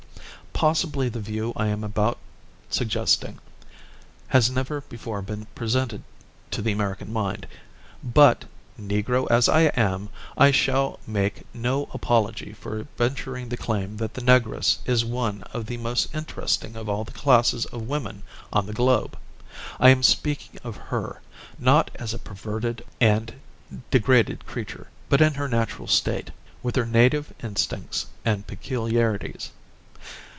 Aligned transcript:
Possibly 0.53 1.09
the 1.09 1.19
view 1.19 1.53
I 1.55 1.67
am 1.69 1.83
about 1.83 2.19
suggesting 2.69 3.39
has 4.27 4.51
never 4.51 4.81
before 4.81 5.23
been 5.23 5.47
presented 5.55 6.03
to 6.51 6.61
the 6.61 6.71
American 6.71 7.11
mind. 7.11 7.47
But, 8.03 8.45
Negro 8.79 9.25
as 9.31 9.49
I 9.49 9.61
am, 9.69 10.09
I 10.37 10.51
shall 10.51 10.99
make 11.07 11.47
no 11.51 11.89
apology 11.95 12.53
for 12.53 12.85
venturing 12.95 13.49
the 13.49 13.57
claim 13.57 13.97
that 13.97 14.13
the 14.13 14.21
Negress 14.21 14.77
is 14.85 15.03
one 15.03 15.41
of 15.51 15.65
the 15.65 15.77
most 15.77 16.13
interesting 16.13 16.75
of 16.75 16.87
all 16.87 17.05
the 17.05 17.11
classes 17.11 17.65
of 17.67 17.81
women 17.87 18.21
on 18.53 18.67
the 18.67 18.73
globe. 18.73 19.17
I 19.79 19.89
am 19.89 20.03
speaking 20.03 20.59
of 20.63 20.75
her, 20.75 21.21
not 21.57 21.89
as 21.95 22.13
a 22.13 22.19
perverted 22.19 22.85
and 22.99 23.33
degraded 23.89 24.45
creature, 24.45 24.89
but 25.09 25.21
in 25.21 25.33
her 25.35 25.47
natural 25.47 25.87
state, 25.87 26.29
with 26.61 26.75
her 26.75 26.85
native 26.85 27.33
instincts 27.41 28.05
and 28.23 28.45
peculiarities. 28.45 29.49